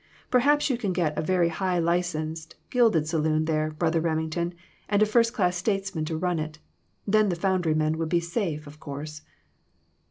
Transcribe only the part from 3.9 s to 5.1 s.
Remington, and a